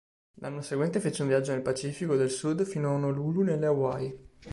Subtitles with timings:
[0.39, 4.29] L'anno seguente fece un viaggio nel Pacifico del Sud fino a Honolulu nelle Hawaii.